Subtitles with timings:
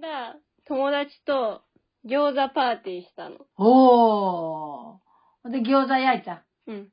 [0.00, 0.36] 間、
[0.66, 1.62] 友達と
[2.06, 3.36] 餃子パーティーしたの。
[3.58, 5.50] おー。
[5.50, 6.44] で、餃子焼いた。
[6.66, 6.88] うん。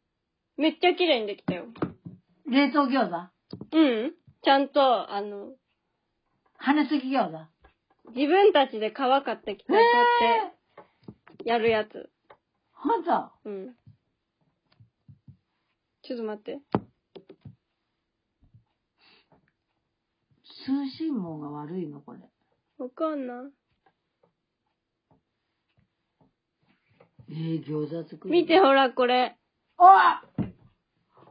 [0.57, 1.65] めっちゃ綺麗にできたよ。
[2.49, 3.15] 冷凍餃子？
[3.77, 4.13] うん。
[4.43, 5.53] ちゃんと、あの、
[6.57, 7.37] 羽根付き餃子？
[8.15, 10.45] 自分たちで皮買ってきて、こうやっ
[11.43, 12.09] て、やるやつ。
[12.73, 13.31] ほんと？
[13.45, 13.75] うん。
[16.03, 16.59] ちょっと待って。
[20.65, 22.01] 通信網が悪いの？
[22.01, 22.19] これ。
[22.79, 23.37] わかんない。
[27.29, 28.31] えー、餃子作る。
[28.31, 29.35] 見てほら、これ。
[29.77, 30.21] あ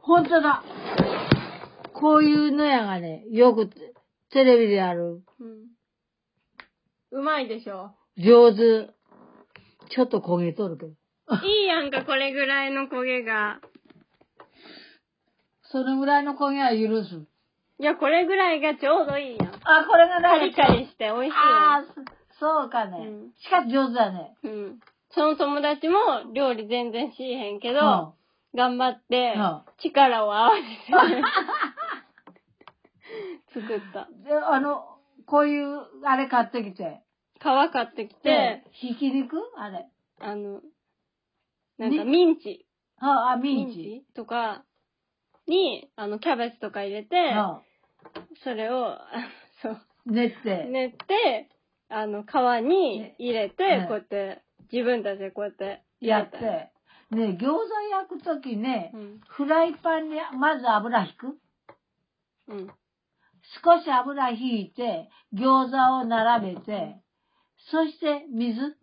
[0.01, 0.63] ほんとだ
[1.93, 3.69] こういうのやがね、よく
[4.31, 5.23] テレビでやる。
[7.11, 7.19] うん。
[7.19, 7.91] うまいでしょ。
[8.17, 8.89] 上手。
[9.89, 10.91] ちょっと焦げとるけど。
[11.45, 13.59] いいやんか、これぐらいの焦げが。
[15.63, 17.25] そのぐらいの焦げは許す。
[17.79, 19.55] いや、これぐらいがちょうどいいやん。
[19.63, 21.83] あ、これがカリカリして美味しいああ、
[22.39, 22.97] そそうかね。
[23.07, 24.35] うんしかし上手だね。
[24.43, 24.49] よ。
[24.49, 24.79] うん。
[25.11, 25.97] その友達も
[26.33, 28.13] 料理全然しへんけど、うん
[28.55, 31.21] 頑張ってうん、力を合わせて、
[33.61, 34.07] 作った。
[34.23, 37.01] で、あの、こういう、あれ買ってきて。
[37.39, 39.37] 皮買ってきて、ひき肉？
[39.57, 39.85] あれ。
[40.19, 40.61] あの、
[41.77, 42.65] なんかミンチ。
[42.99, 44.05] あ、あ、ミンチ。
[44.15, 44.63] とか
[45.45, 47.61] に、あの、キャベツとか入れて、うん
[48.43, 49.07] それを、あ
[49.61, 50.65] そう、練って。
[50.65, 51.49] 練って、
[51.89, 52.27] あの、皮
[52.65, 56.39] に入れて、ねこうやって、自分たちでこうやってやって。
[57.09, 59.21] ね、餃子焼くときね、うん。
[59.27, 61.39] フライパンにまず油引く？
[62.49, 62.67] うん。
[63.63, 66.97] 少し油引いて、餃子を並べて、
[67.57, 68.77] そして水？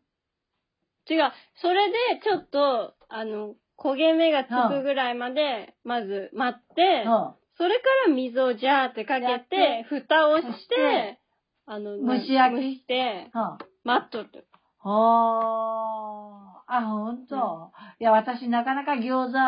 [1.11, 1.33] 違う。
[1.57, 11.21] それで、ちょっと、あの、焦げ目がつくぐらいまで、まず待って、うんそれから水をジャーってかけやってて、蓋をしてて、
[11.67, 13.59] あの、蒸し焼き蒸して、うん。
[13.85, 14.47] 待っとる。
[14.79, 14.95] ほー。
[16.67, 17.73] あ、ほんと。
[18.01, 19.39] いや、私なかなか餃子、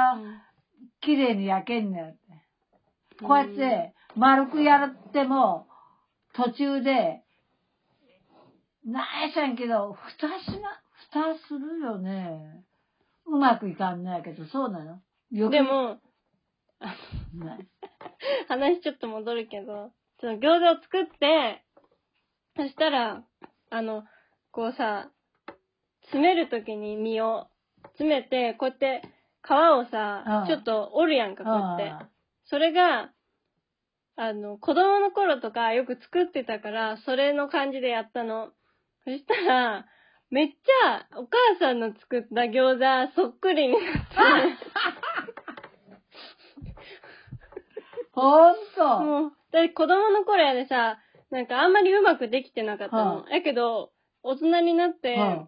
[1.01, 2.19] 綺麗に焼けんねんって。
[3.23, 5.67] こうやって、丸くやっても、
[6.35, 7.23] 途中で、
[8.85, 10.81] なんやしゃんけど、蓋しな、
[11.11, 12.65] 蓋するよね。
[13.27, 15.01] うまくいかんねやけど、そうなの？
[15.33, 15.99] よくで、も、
[17.35, 17.67] ない
[18.49, 21.63] 話ちょっと戻るけど、その餃子を作って、
[22.57, 23.23] そしたら、
[23.71, 24.05] あの、
[24.51, 25.11] こうさ、
[26.03, 27.49] 詰めるときに身を
[27.95, 29.03] 詰めて、こうやって
[29.43, 32.05] 皮をさう、んちょっと折るやんか、こうやって。
[32.05, 32.09] あ
[32.49, 33.11] それが、
[34.17, 38.53] あの、子供の頃とかよく作ってたから、それの感じでやったの。
[39.05, 39.87] そしたら、
[40.31, 43.89] めっちゃお母さんの作った餃子そっくりになって、
[48.17, 49.01] ほんと。
[49.05, 50.99] もう、だって子供の頃やでさ、
[51.31, 53.23] なんかあんまりうまくできてなかったの。
[53.23, 53.91] はやけど、
[54.23, 55.47] 大人になって、は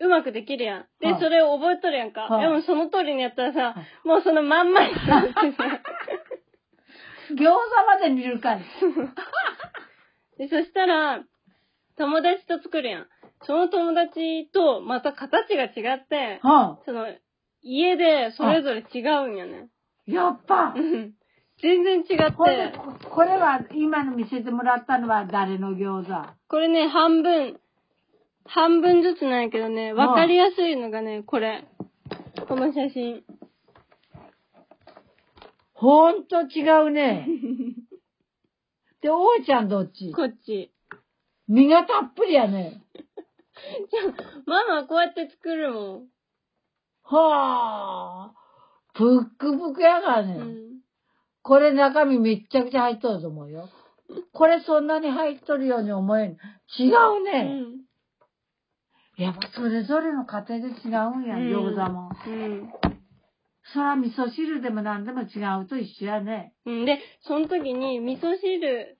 [0.00, 0.86] うまくできるやん。
[1.00, 2.22] で、はいそれを覚えとるやんか。
[2.22, 5.44] はいでもその通りにやったらさ、はいもうそのまんまになってさ。
[7.30, 7.52] 餃子
[7.86, 8.64] まで見るかい。
[10.38, 11.20] で、そしたら、
[11.96, 13.06] 友達と作るやん。
[13.42, 17.06] その友達とまた形が違って、はその、
[17.60, 19.68] 家でそれぞれ違うんやね。
[20.06, 20.80] やっぱう。
[20.80, 21.17] ん
[21.60, 22.30] 全然違って。
[22.32, 26.32] ほんで、ここれは、今の見せてもらったのは誰の餃子？
[26.48, 27.58] これね、半分、
[28.44, 31.66] 半分ずつなんやけどね、わかりやすいのがね、これ。
[32.46, 33.24] この写真。
[35.74, 37.26] ほんと違うね。
[39.02, 40.12] で、おーちゃんどっち？
[40.12, 40.72] こっち。
[41.46, 42.82] 身がたっぷりやね。
[44.46, 46.06] ママこうやって作るもん。
[47.02, 48.34] はあ。
[48.94, 50.34] ぷっくぷくやがね。
[50.34, 50.67] うん。
[51.48, 53.70] これ中身めっちゃくちゃ入っとると思うよ。
[54.34, 56.36] これそんなに入っとるように思えん。
[56.78, 57.42] 違ううね。
[57.62, 57.78] ん。
[59.16, 62.10] やっぱそれぞれの家庭で違うんや、うん餃子も。
[62.26, 62.72] うん。
[63.72, 66.52] そら味噌汁でも何でも違うと一緒やね。
[66.66, 66.84] うん。
[66.84, 68.98] で、その時に味噌汁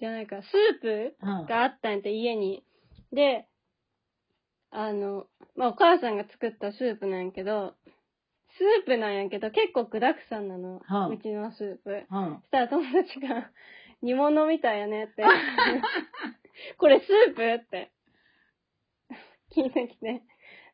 [0.00, 1.46] じゃないか、スープうん。
[1.46, 2.64] があったんやって、家に。
[3.12, 3.46] で、
[4.70, 7.74] あの、まあ、お母さんが作ったスープなんやけど、
[8.56, 10.80] スープなんやけど、結構具沢山なの。
[10.84, 12.06] はいうちのスープ。
[12.10, 12.38] うん。
[12.40, 13.50] そしたら友達が、
[14.02, 15.24] 煮物みたいやねって。
[16.78, 17.90] これスープって。
[19.56, 20.22] 聞いてきて。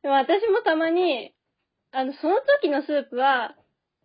[0.03, 1.35] でも私もたまに、
[1.93, 3.56] あの、その時のスープは、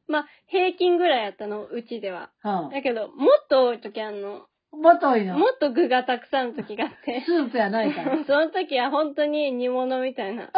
[0.07, 2.31] まあ、平均ぐらいやったの、うちでは。
[2.43, 2.69] うん。
[2.69, 4.47] だけど、もっと多い時あんの。
[4.71, 5.37] もっと多いの？
[5.37, 7.23] もっと具がたくさんの時があって。
[7.25, 8.23] スープやないから。
[8.25, 10.51] その時は本当に煮物みたいな。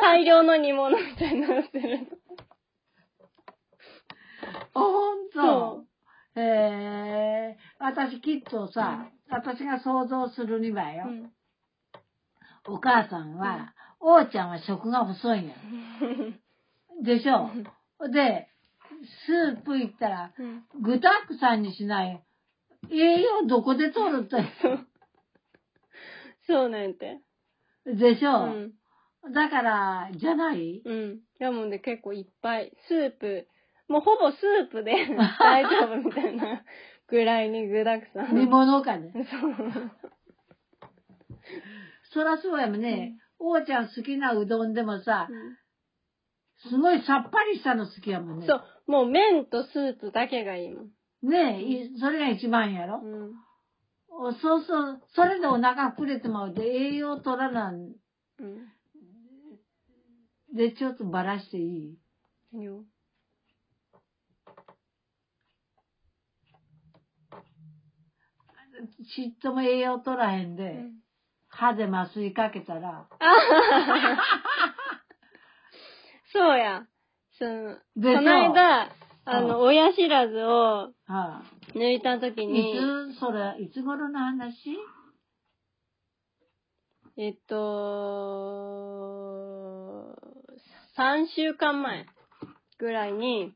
[0.00, 2.00] 大量の煮物みたいなのしてる
[4.78, 5.84] ほんそ
[6.34, 6.40] と。
[6.40, 7.58] へえ。
[7.78, 11.04] 私きっとさ、私が想像するにはよ。
[11.08, 11.32] うん。
[12.66, 15.54] お母さんは、おーちゃんは食が細いんや。
[17.02, 17.50] でしょ？
[18.10, 18.48] で、
[19.26, 22.22] スープ行ったら、うん具沢山にしない。
[22.90, 24.36] 栄養どこで取るって。
[26.46, 27.20] そうなんて。
[27.84, 29.32] でしょ、うん。
[29.32, 30.82] だから、じゃない？
[30.84, 31.20] うん。
[31.38, 32.72] やもんで結構いっぱい。
[32.88, 33.48] スープ、
[33.88, 34.92] もうほぼスープで
[35.40, 36.62] 大丈夫みたいな
[37.08, 38.28] ぐらいに具沢山。
[38.38, 39.12] 煮物かね。
[39.14, 39.54] そう。
[42.12, 43.18] そらそうやもんね。
[43.38, 45.56] おーちゃん好きなうどんでもさ、うん
[46.70, 48.46] すごいさっぱりしたの好きやもんね。
[48.48, 48.62] そう。
[48.90, 50.90] もう麺とスープだけがいいもん。
[51.22, 53.32] ねえ、いそれが一番やろ、うん。
[54.10, 57.76] おそうそう、それでお腹膨れてまうで栄養取らなん
[58.40, 58.72] うん。
[60.56, 61.98] でちょっとばらしていい？
[62.52, 62.82] 何を
[69.14, 70.94] ちっとも栄養取らへんで、うん。
[71.48, 73.08] 歯で麻酔かけたら、
[76.32, 76.86] そうや。
[77.38, 78.90] その、でこの間、
[79.24, 81.42] あうの、親知らずをは
[81.74, 82.74] 抜いたときい、に、い
[83.14, 84.76] つ、それ、いつ頃の話？
[87.16, 87.56] えっと、
[90.96, 92.06] 3週間前
[92.78, 93.52] ぐらいに、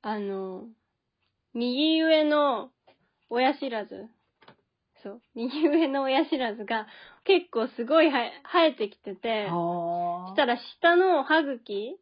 [0.00, 0.68] あの、
[1.52, 2.71] 右上の
[3.32, 4.08] 親知らず、
[5.02, 6.86] そう、右上の親知らずが
[7.24, 8.18] 結構すごいは
[8.52, 11.96] 生えてきてて、したら下の歯茎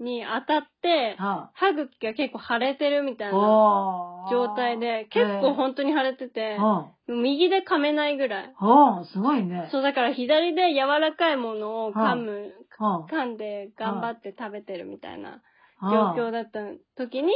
[0.00, 3.28] に当たって歯茎が結構腫れてるみたあ。
[3.30, 4.30] いなはあ。
[4.30, 8.54] 状態で、結構本当に腫れてて、は右で噛めないぐらい。
[8.58, 8.66] あ。
[8.66, 9.68] はあ、すごいね。
[9.70, 15.40] そう、だから左で柔らかいものを噛む、は噛んで頑張って食べてるみたいな
[15.78, 16.14] あ。
[16.16, 16.60] 状況だった
[16.96, 17.32] 時に、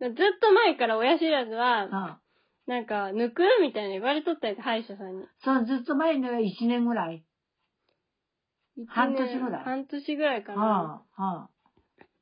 [0.00, 2.21] ずっと前から親知らずは、はあ。
[2.66, 5.26] なんか、抜くみたいに言われとったやつ、歯医者さんに。
[5.44, 7.24] そのずっと前の1年ぐらい。
[8.76, 10.62] 一年半年ぐらい半年ぐらいかな。
[10.62, 11.22] はあ。
[11.22, 11.50] は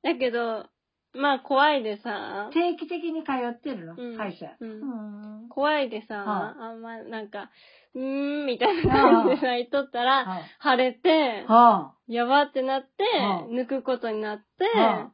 [0.02, 0.66] だけど、
[1.12, 4.56] まあ怖いでさあ。、定期的に通ってるの、うん歯医者。
[4.60, 5.48] うんん。
[5.48, 7.50] 怖いでさ、はあんまなんか、
[7.94, 11.52] うーん、みたいな感じで泣いとったら、は腫れて、あ。
[11.52, 15.10] はやばってなってはあ、抜くことになって、は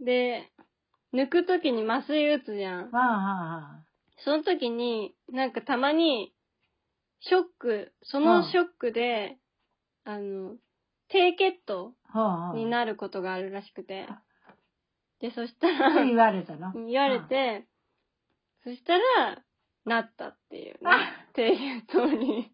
[0.00, 0.50] で、
[1.14, 2.96] 抜くときに麻酔打つじゃんあ。。
[2.96, 3.18] はあ。
[3.78, 3.91] は
[4.24, 6.32] その時に、なんかたまに、
[7.20, 9.38] ショック、そのショックで、
[10.04, 10.56] あの、
[11.08, 11.94] 低血糖。
[12.54, 14.06] になることがあるらしくて。
[15.20, 16.72] で、そしたら、言われたの？
[16.86, 17.66] 言われて、
[18.64, 19.42] そしたら、
[19.86, 21.26] なったっていうねあ。
[21.32, 22.52] 低血糖に。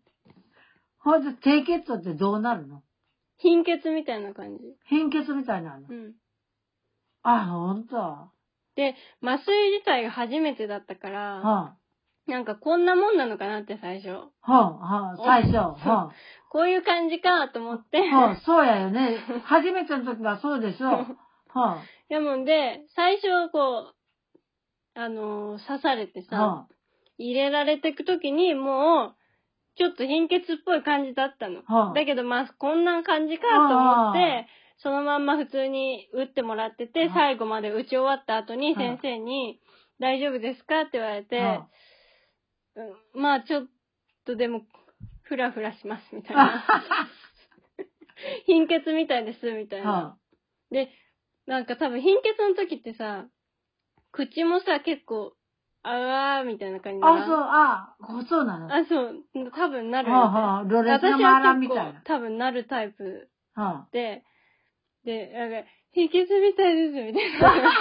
[0.99, 2.83] ほんと、低血糖ってどうなるの？
[3.39, 4.63] 貧血みたいな感じ。
[4.85, 5.89] 貧血みたいなの？
[5.89, 6.15] うん。
[7.23, 8.31] あ、ほんと。
[8.83, 11.75] はで、麻酔自体が初めてだったから、あ。
[12.29, 14.11] なんかこんなもんなのかなって最初。
[14.11, 15.57] はあ、はあ、最初。
[15.89, 16.13] は
[16.51, 17.99] こういう感じかと思って。
[18.13, 18.17] あ。
[18.17, 19.17] はあ、そうやよね。
[19.45, 20.87] 初めての時はそうでしょ。
[21.49, 21.79] はあ。
[22.09, 23.95] やもんで、最初こう、
[24.95, 26.67] あのー刺されてさ、は
[27.17, 29.15] 入れられてくときにもう、
[29.77, 31.63] ちょっと貧血っぽい感じだったの。
[31.67, 31.75] あ。
[31.75, 31.95] はあ。
[31.95, 34.47] だけどまあ、こんな感じかと思っあて、
[34.79, 39.61] そのまんま普通に打ってもらってて、あ最後まで打ち終わった後にあ先生に、
[40.01, 40.83] 大丈夫ですか？
[40.83, 41.69] って言われて、は
[42.77, 43.67] うんまあちょっ
[44.25, 44.63] とでも、
[45.23, 46.45] ふらふらしますみたいあ。
[46.47, 46.65] な。
[48.47, 49.91] 貧血みたいですみたいな。
[49.91, 50.17] は
[50.71, 50.91] で、
[51.47, 53.27] なんか多分貧血の時ってさ、
[54.13, 55.35] 口もさ、結構、
[55.83, 57.97] あわーみたいな感じあ、そう、あ、
[58.29, 58.67] そうなの？
[58.69, 62.01] はあ、そう、多分なるあ、よ、はあ、ロレスが私回らは結構んみたいな。
[62.05, 64.25] 多分なるタイプはで、
[65.09, 67.73] で、なんか、貧血みたいですみたいな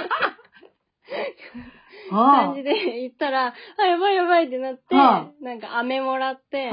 [2.10, 6.72] 感じで言ったら、あ、やばいやばいってなって、はなんか �mೆ もらって。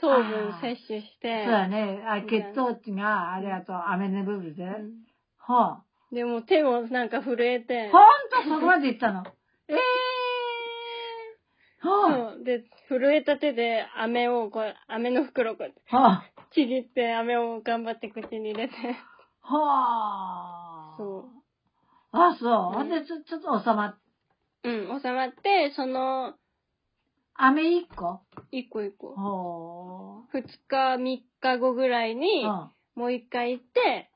[0.00, 2.04] 糖分摂取して、そうやね。
[2.06, 4.62] あ血糖値が、あれやと、飴の部分で。
[4.62, 4.92] うん
[5.38, 8.02] はでも手もなんか震えてあ。、ほん
[8.44, 9.24] とそこまで行ったの。
[9.68, 11.88] ええー。
[11.88, 12.44] はそう。
[12.44, 15.98] で、震えた手で飴を、こう、飴の袋をこうやって、あ。
[15.98, 18.74] はちぎって飴を頑張って口に入れて。
[19.50, 19.54] あ。
[19.54, 20.96] はあ。
[20.96, 21.24] そう。
[22.12, 22.52] あ、そう。
[22.74, 23.98] ほうんんで、ちょ、ちょっと収まっ、
[24.64, 26.34] うん、収まって、その、
[27.34, 28.20] 飴一個？
[28.50, 29.14] 一個一個。
[29.14, 32.44] ほ二日、三日後ぐらいに
[32.96, 34.10] もう一回行って、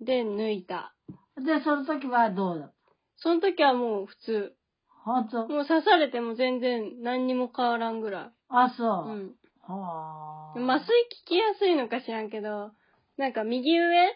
[0.00, 0.94] で、抜いた。
[1.36, 1.40] あ。
[1.40, 2.72] で、その時はどうだ？
[3.16, 4.56] その時はもう普通。
[5.04, 5.46] ほんと。
[5.48, 8.70] もう刺されても全然何にも変わらんぐらあ、い。
[8.76, 9.12] そうう。
[9.12, 9.34] ん。
[9.62, 10.58] はあ。
[10.58, 10.88] 麻酔効
[11.26, 12.72] きやすいのか知らんけど、
[13.18, 14.08] なんか右上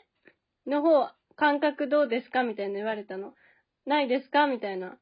[0.66, 2.42] の方、感覚どうですか？
[2.42, 3.34] みたいな言われたの。
[3.86, 4.46] ないですか？
[4.46, 4.98] みたいな。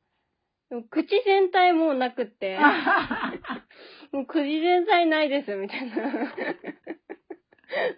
[0.70, 2.58] でも口全体もうなくって、
[4.12, 5.94] もう口全体ないですみたいな。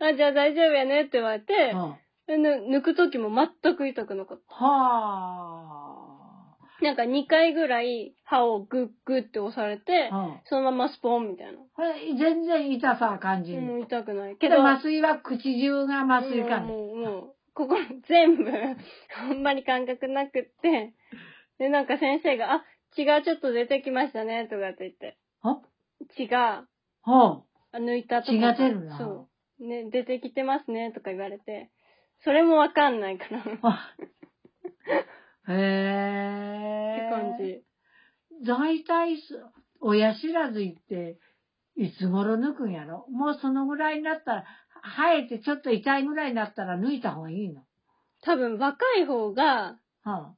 [0.00, 1.72] あ、じゃあ大丈夫やねって言われて
[2.28, 2.42] う、ん。
[2.74, 3.30] 抜くときも
[3.62, 6.02] 全く痛くなかっあ。
[6.80, 6.84] た。
[6.84, 10.40] なんか2回ぐらい歯をグッグって押されて、うん。
[10.44, 11.58] そのままスポンみたいな。
[11.74, 13.58] これ、全然痛さは感じる。
[13.62, 14.36] うん、痛くない。
[14.36, 16.66] けど、麻酔は口中が麻酔かね。
[16.66, 17.74] もう、もう、もうここ
[18.06, 18.44] 全部、
[19.18, 20.94] あんまり感覚なくって、
[21.58, 25.16] で、なんか先生が、あ、血がちょっと出てきましたね、とかって言って。
[25.40, 25.62] あ
[26.14, 26.66] 血が、
[27.00, 27.44] ほう。
[27.72, 29.66] あ抜いたとこ血が出るなそう。
[29.66, 31.70] ね、出てきてますね、とか言われて。
[32.24, 33.40] それもわかんないから。
[33.40, 33.94] ってあ
[35.48, 35.54] へ
[37.06, 37.10] え。
[37.10, 37.64] 感じ。
[38.44, 39.42] 大体す、
[39.80, 41.18] 親知らず行って、
[41.74, 44.44] いつ頃抜くんやろもうそのぐらいになったら、
[44.82, 47.62] 生えてちょっと痛いぐらいになったら抜いた方がいいの？
[48.22, 50.34] 多分若い方が、は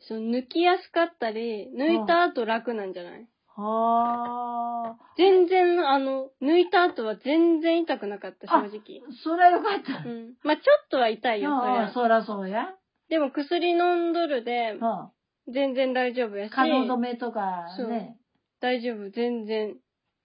[0.00, 3.26] その抜きやすかったり、抜いた後楽なんじゃない？
[3.56, 4.96] あ、はあ。
[5.16, 9.00] 全然、あの、抜いた後は全然痛くなかった、正直。
[9.24, 10.06] そりゃよかった。
[10.06, 10.34] うん。
[10.42, 11.80] まあちょっとは痛いよ、そりゃ。
[11.84, 12.74] ああそらそうや。
[13.08, 15.10] でも薬飲んどるで、は
[15.48, 18.18] 全然大丈夫やし、可能止めとかね。
[18.60, 19.76] 大丈夫、全然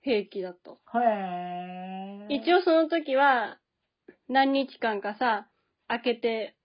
[0.01, 0.71] 平気だった。
[0.71, 2.00] へえ。
[2.29, 3.57] 一応その時は、
[4.29, 5.47] 何日間かさ、
[5.87, 6.55] 開けて、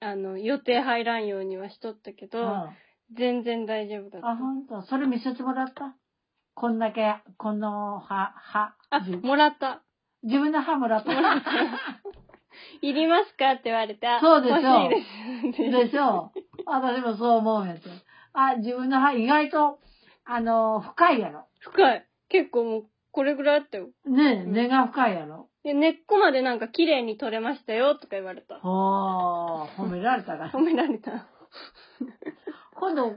[0.00, 2.68] あの、予定入らんようにはしとったけど、うん
[3.14, 4.30] 全然大丈夫だった。
[4.30, 4.82] あ、ほんと。
[4.82, 5.94] それ見せてもらった？
[6.54, 8.74] こんだけ、この歯、歯。
[8.90, 9.84] あ、自もらった。
[10.24, 11.14] 自分の歯もらった？
[11.14, 11.50] もらった
[12.82, 13.52] いりますか？
[13.52, 15.86] って言われて、あそうでしょ欲しいです。
[15.86, 16.32] でしょ
[16.64, 17.82] 私もそう思うんやって。
[18.32, 19.78] あ、自分の歯意外と、
[20.24, 21.46] あの、深いやろ。
[21.60, 22.06] 深い。
[22.28, 23.88] 結構もう、これぐらいあったよ。
[24.04, 25.48] ね根が深いやろ。
[25.64, 28.60] で、根っこまでなんか綺麗に取れましたよ、とか言われた。
[28.60, 30.50] ほー、褒められたら。
[30.54, 31.26] 褒められた。
[32.78, 33.14] 今度、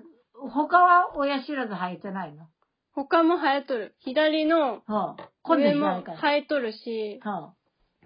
[0.50, 2.46] 他は親知らず生えてないの？
[2.94, 3.94] 他も生えとる。
[4.00, 6.02] 左のはあ、上も。
[6.22, 7.54] 生えとるし、は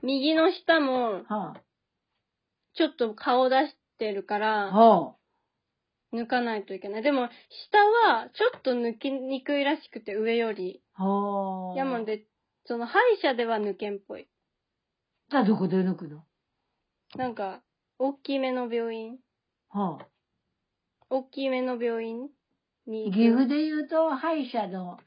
[0.02, 1.22] 右の下も
[2.74, 5.16] ちょっと顔出してるかあ、ら、は
[6.14, 7.02] 抜かないといけない。
[7.02, 7.30] でも、
[7.72, 10.82] 下はちょっと抜きにくいらしくて、上より。
[10.96, 11.78] あ、はあ。
[11.78, 12.26] やもんで、
[12.66, 14.28] その歯医者では抜けんっぽい。
[15.30, 16.24] じゃあどこで抜くの？
[17.16, 17.62] なんか、
[18.00, 19.18] 大きめの病院
[19.70, 20.08] はあ。
[21.10, 22.30] 大きめの病院
[22.88, 23.12] に。
[23.12, 25.00] 岐阜で言うと、歯医者の、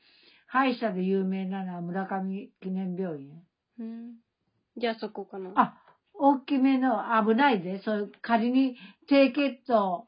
[0.48, 3.42] 歯医者で有名なのは村上記念病院？
[3.78, 4.14] うん。
[4.76, 5.52] じゃあそこかな。
[5.54, 5.82] あ、
[6.14, 8.76] 大きめの、危ないで、そういう、仮に
[9.08, 10.06] 低血糖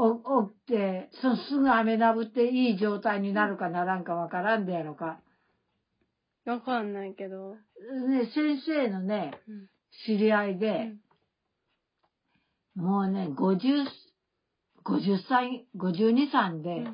[0.00, 5.20] を、起きて、そすぐ飴なぶっていい状態になるかならんかわからんでやろか。
[6.46, 7.54] わかんないけど。
[8.08, 9.68] ね、先生のね、うん。
[10.06, 11.00] 知り合いうで、ん
[12.76, 13.86] もうね、50、
[14.84, 16.84] 50歳、52、3で、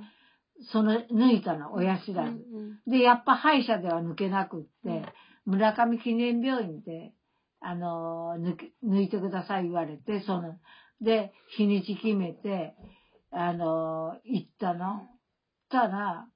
[0.72, 2.30] その、抜いたの、親知らず。
[2.30, 5.04] うんで、やっぱ歯医者では抜けなくって、うん
[5.46, 7.12] 村上記念病院で、
[7.60, 8.36] あの
[8.84, 10.58] 抜いてください言われて、その、
[11.00, 12.74] で、日にち決めて、
[13.30, 15.02] あのー行ったの？
[15.70, 16.26] たら、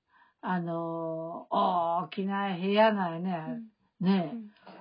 [0.42, 1.54] あのー
[2.04, 3.44] 大きな部屋なよね。
[4.00, 4.32] うんね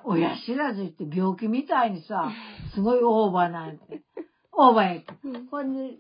[0.06, 2.32] 親知らずって病気みたいにさ、
[2.74, 4.02] すごいオーバーなんて。
[4.54, 5.14] オーバーやって。
[5.24, 5.98] うんこんで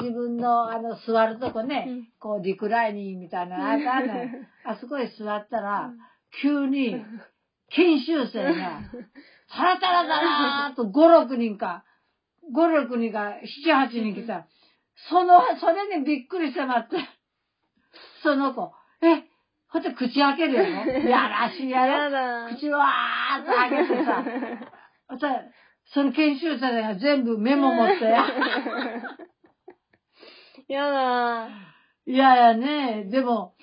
[0.00, 4.28] 自分のあの座るとこね、うんこうリクライニングみたいなのあったのよ
[4.64, 5.90] あそこへ座ったら、
[6.42, 7.04] 急に
[7.70, 8.80] 研修生が、
[9.50, 11.84] タラタラタラーっと5、6人か、
[12.52, 13.34] 5、6人か、
[13.66, 14.46] 7、8人来た。
[15.08, 16.96] その、それにびっくりしてまって。
[18.22, 19.24] その子、え、
[19.68, 21.92] ほんと口開けるやろ やらしいやろ？
[21.92, 22.48] やだ。
[22.54, 24.24] 口わーっと開けてさ、
[25.18, 25.42] さ
[25.92, 28.04] その研修生が全部メモ持って、
[30.68, 31.48] やだ。
[32.06, 33.54] いやいやね、でも、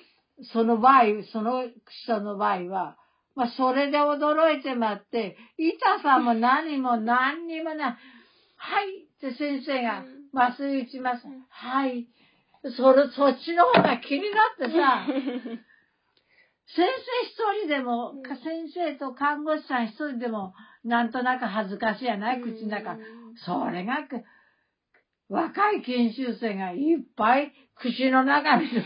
[0.54, 1.66] その場合、その
[2.06, 2.98] 人の場合は、
[3.36, 7.98] まあ、それで驚いてまって、痛さも何も何にもない。
[8.58, 10.04] はいって先生が
[10.34, 11.26] 麻酔打ちます。
[11.50, 12.08] はい。
[12.76, 15.06] それ、そっちの方が気になってさ、
[16.76, 16.92] 先生
[17.26, 20.54] 一人でも、うん先生と看護師さん一人でも、
[20.84, 22.98] なんとなく恥ずかしいやない、口の中。
[23.36, 24.24] それがく、
[25.30, 28.68] 若い研修生がいっぱい口の中に。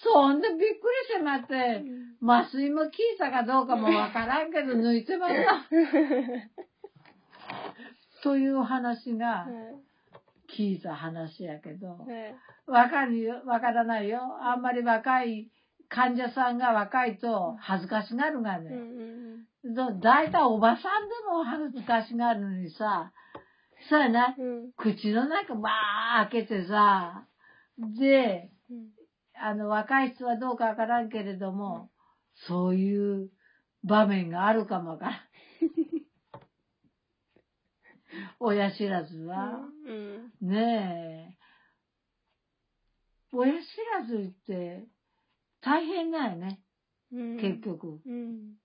[0.00, 0.70] そんでびっくり
[1.08, 1.82] してまって、
[2.22, 5.66] 麻酔も効いたかどうかもわからんけど抜いてました。
[8.22, 9.46] という話が
[10.56, 11.98] 聞いた話やけど、
[12.66, 14.20] わかるよ、わからないよ。
[14.42, 15.50] あんまり若い
[15.88, 18.70] 患者さんが若いと恥ずかしがるがね。
[19.64, 23.12] どだいたいおばさんでも恥ずかしがるのにさ、
[23.88, 24.36] そうやな、
[24.76, 27.26] 口の中ばー開けてさ、
[27.98, 28.50] で、
[29.40, 31.90] あの、若い人はどうかわからんけれども、
[32.46, 33.30] そういう
[33.84, 35.14] 場面があるかもわからん。
[38.40, 39.68] 親知らずは。
[39.86, 40.32] うん。
[40.40, 41.38] ねえ。
[43.32, 43.58] 親知
[43.92, 44.86] らずって
[45.60, 46.62] 大変だよね、
[47.12, 47.36] うん。
[47.38, 48.00] 結局。
[48.04, 48.56] うん。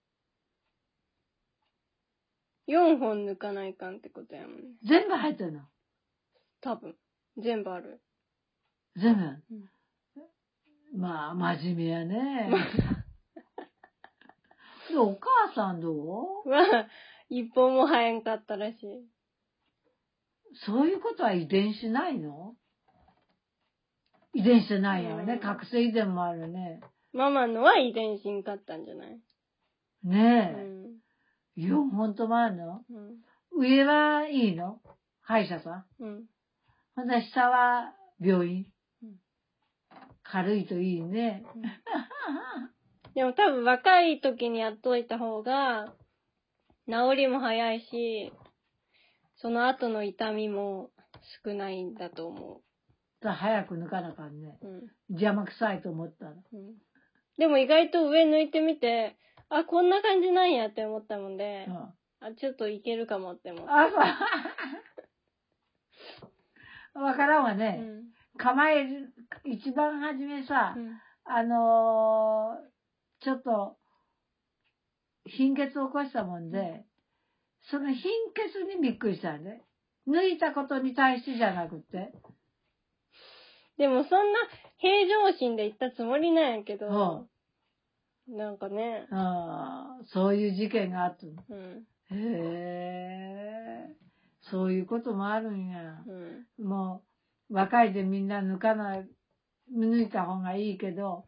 [2.68, 4.78] 4本抜かないかんってことやもんね。
[4.84, 5.62] 全部入ってるの？
[6.62, 6.96] 多分。
[7.38, 8.02] 全部ある。
[8.96, 9.22] 全部？
[9.56, 9.70] うん
[10.96, 12.52] まあ、真面目やね。
[14.90, 15.92] で、お母さんど
[16.46, 16.48] う？
[16.50, 16.88] は、
[17.30, 19.10] 一本も生えんかったらしい。
[20.66, 22.56] そういうことは遺伝しないの？
[24.34, 25.34] 遺伝してないよね。
[25.34, 26.82] うん覚醒遺伝もあるね。
[27.14, 29.20] ママのは遺伝しんかったんじゃない？
[30.06, 30.12] うん。
[30.12, 30.56] ね
[31.58, 31.62] え。
[31.62, 32.84] 4本ともあるの？
[32.90, 33.18] うん。
[33.60, 34.82] 上はいいの？
[35.22, 36.04] 歯医者さん？
[36.04, 36.24] うん。
[36.96, 38.66] ほ下は病院
[39.04, 39.16] うん。
[40.24, 41.44] 軽いといいね。
[43.14, 45.94] でも多分若い時にやっといた方が、
[46.88, 48.34] 治りも早いし、
[49.44, 50.90] その後の痛みも
[51.44, 52.62] 少ないんだと思
[53.22, 54.58] 早く抜かなあかんね。
[54.62, 54.68] う。
[54.68, 54.82] うん。
[55.10, 56.32] 邪魔くさいと思ったら。
[56.32, 56.76] うん。
[57.38, 59.18] でも意外と上抜いてみて、
[59.50, 63.74] あ、こんな感じなんやって思ったもんで、うんあ、ちょっといけるかもって思った。
[67.02, 67.72] わからんわうね。
[67.82, 68.04] ん。
[68.38, 70.98] 構える、一番初めさ、うん。
[71.26, 73.78] あのーちょっと、
[75.26, 76.86] 貧血を起こしたもんで、
[77.70, 77.96] その貧
[78.34, 79.63] 血にびっくりしたよね。
[80.08, 82.12] 抜いたことに対してじゃなくて。
[83.77, 84.39] でもそんな
[84.77, 87.29] 平常心で言ったつもりなんやけど、う
[88.27, 91.32] なんかね、ああ、そういう事件があったの。
[91.50, 91.88] うん。
[92.12, 93.96] へえ、
[94.41, 96.03] そういうこともあるんや。
[96.60, 96.65] うん。
[96.65, 97.03] も
[97.50, 99.08] う、若いでみんな抜かない、
[99.75, 101.25] 抜いた方がいいけど、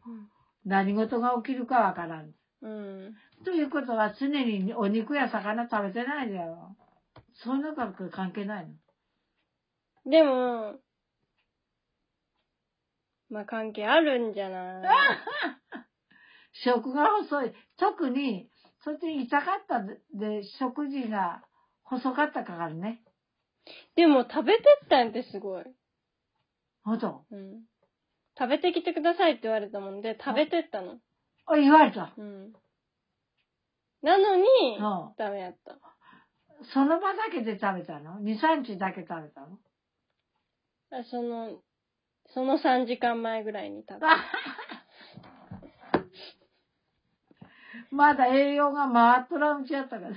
[0.64, 2.32] 何事が起きるかわからん。
[2.62, 3.14] うん。
[3.44, 6.76] ということは常にお肉や魚食べてないだよ。
[7.34, 8.74] そんなこと関係ないの。
[10.10, 10.78] でも、
[13.28, 14.86] まあ関係あるんじゃない？
[16.64, 17.54] 食が細い。
[17.76, 18.50] 特に、
[18.82, 21.42] そっち痛かったで、で食事が
[21.82, 23.02] 細かったからね。
[23.96, 25.64] でも食べてったんってすごい。
[26.84, 27.26] ほんと。
[27.30, 27.64] うん。
[28.38, 31.00] 食べてきてくださいって言われたもんで、食べてったの。
[31.46, 32.14] あ、言われた。
[32.16, 32.52] うん。
[34.06, 34.44] なのに
[34.78, 35.76] うん、ダメやった。
[36.72, 39.58] その場だけで食べたの ?2、3日だけ食べたの？
[40.92, 41.58] あその、
[42.32, 44.06] その3時間前ぐらいに食べた。
[47.90, 50.10] まだ栄養が回っとらんうちやったから。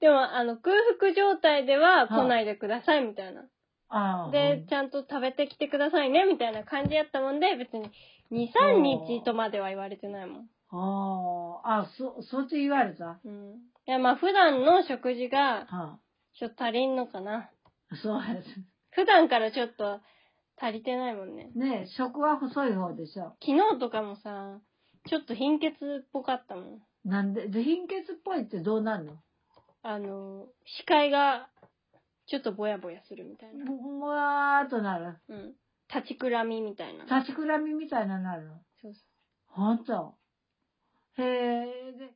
[0.00, 3.42] でも、あの、空腹状態では来ないでくださいみたいな。
[3.88, 4.30] ああ。
[4.30, 7.90] で、ちゃんと食べてきてくださいねみたいな感じやったもんで、別に
[8.32, 10.48] 2、3日とまでは言われてないもん。
[10.70, 13.18] ああ、あ、そ、そっち言われた？
[13.24, 13.54] うん。
[13.86, 15.98] いや、まあ普段の食事がは
[16.34, 17.50] ちょっと足りんのかな。
[17.90, 18.42] あ、そうや。
[18.90, 20.00] 普段からちょっと
[20.60, 21.50] 足りてないもんね。
[21.54, 23.36] ねえ、食は細い方でしょ。
[23.42, 24.58] 昨日とかもさ、
[25.08, 25.68] ちょっと貧血
[26.02, 26.82] っぽかったもん。
[27.04, 29.14] なんで、で貧血っぽいってどうなんの？
[29.82, 31.48] あの、視界が
[32.26, 33.64] ちょっとぼやぼやするみたいな。
[33.64, 35.16] もわーっとなる。
[35.28, 35.54] うん。
[35.94, 37.04] 立ちくらみみたいな。
[37.04, 38.54] 立ちくらみみたいなのなるの？
[38.82, 39.00] そうそ
[39.46, 40.17] ほんと？
[41.18, 41.22] へ
[41.88, 42.14] え、で、